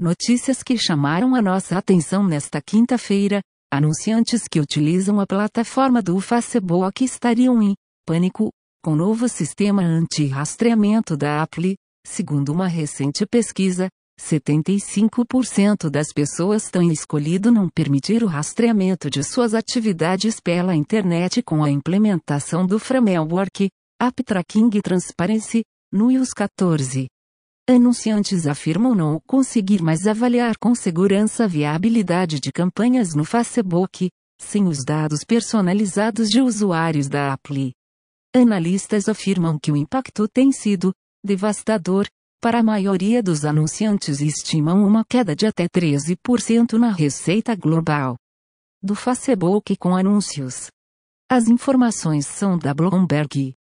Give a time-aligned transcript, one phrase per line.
[0.00, 3.42] Notícias que chamaram a nossa atenção nesta quinta-feira.
[3.70, 7.74] Anunciantes que utilizam a plataforma do Facebook estariam em
[8.06, 8.48] pânico
[8.82, 11.76] com novo sistema anti-rastreamento da Apple.
[12.06, 19.52] Segundo uma recente pesquisa, 75% das pessoas têm escolhido não permitir o rastreamento de suas
[19.52, 23.68] atividades pela internet com a implementação do framework
[24.00, 25.60] App Tracking Transparency
[25.92, 27.06] no iOS 14.
[27.72, 34.66] Anunciantes afirmam não conseguir mais avaliar com segurança a viabilidade de campanhas no Facebook, sem
[34.66, 37.72] os dados personalizados de usuários da Apple.
[38.34, 40.92] Analistas afirmam que o impacto tem sido
[41.24, 42.08] devastador
[42.40, 48.16] para a maioria dos anunciantes e estimam uma queda de até 13% na receita global
[48.82, 50.66] do Facebook com anúncios.
[51.30, 53.54] As informações são da Bloomberg.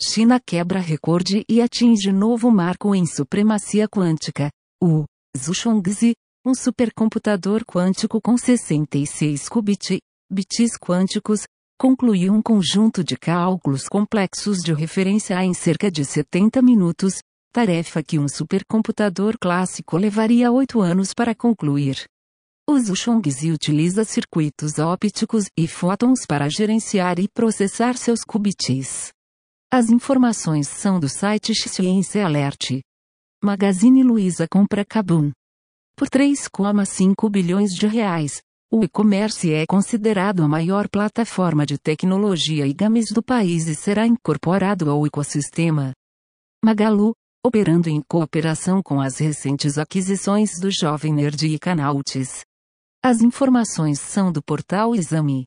[0.00, 4.50] China quebra recorde e atinge novo marco em supremacia quântica.
[4.82, 5.04] O
[5.36, 11.44] Zhushongzi, um supercomputador quântico com 66 qubit, bits quânticos,
[11.78, 17.20] concluiu um conjunto de cálculos complexos de referência em cerca de 70 minutos,
[17.52, 22.04] tarefa que um supercomputador clássico levaria 8 anos para concluir.
[22.68, 29.13] O Zhushongzi utiliza circuitos ópticos e fótons para gerenciar e processar seus qubits.
[29.70, 32.80] As informações são do site Ciência Alert.
[33.42, 35.32] Magazine Luiza compra Kabum.
[35.96, 38.40] Por 3,5 bilhões de reais,
[38.72, 44.06] o e-commerce é considerado a maior plataforma de tecnologia e games do país e será
[44.06, 45.92] incorporado ao ecossistema.
[46.64, 52.40] Magalu, operando em cooperação com as recentes aquisições do Jovem Nerd e Canaltes.
[53.04, 55.44] As informações são do portal Exame.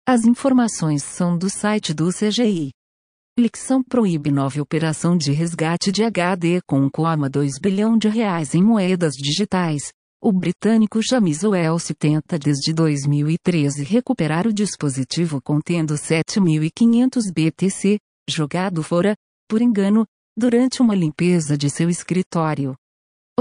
[0.05, 2.73] As informações são do site do CGI.
[3.39, 9.13] Lixão proíbe nova operação de resgate de HD com 1,2 bilhão de reais em moedas
[9.15, 9.93] digitais,
[10.25, 17.99] o britânico James Wells tenta desde 2013 recuperar o dispositivo contendo 7.500 BTC,
[18.31, 19.17] jogado fora,
[19.49, 20.07] por engano,
[20.39, 22.77] durante uma limpeza de seu escritório.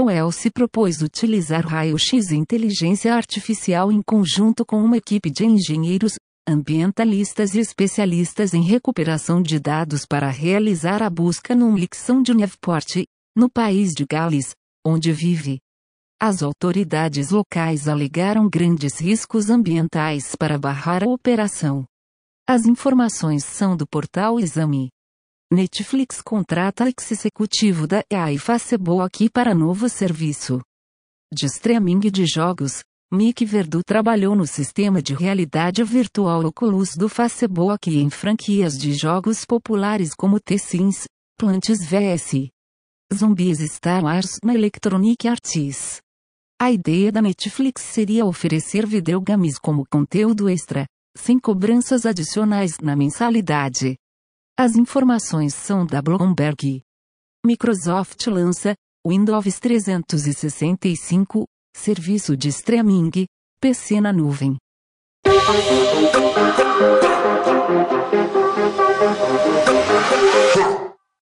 [0.00, 6.14] Wells propôs utilizar raio-x e inteligência artificial em conjunto com uma equipe de engenheiros,
[6.48, 13.04] ambientalistas e especialistas em recuperação de dados para realizar a busca num lixão de Newport,
[13.36, 14.50] no país de Gales,
[14.84, 15.60] onde vive.
[16.24, 21.84] As autoridades locais alegaram grandes riscos ambientais para barrar a operação.
[22.48, 24.88] As informações são do portal Exame.
[25.52, 30.60] Netflix contrata ex-executivo da EA e Facebook para novo serviço
[31.34, 32.84] de streaming de jogos.
[33.12, 38.92] Mick Verdu trabalhou no sistema de realidade virtual Oculus do Facebook e em franquias de
[38.92, 40.54] jogos populares como The
[41.36, 42.48] Plants vs.
[43.12, 46.00] Zombies Star Wars na Electronic Arts.
[46.62, 50.86] A ideia da Netflix seria oferecer videogames como conteúdo extra,
[51.18, 53.96] sem cobranças adicionais na mensalidade.
[54.56, 56.80] As informações são da Bloomberg.
[57.44, 61.46] Microsoft lança Windows 365,
[61.76, 63.26] serviço de streaming,
[63.60, 64.56] PC na nuvem.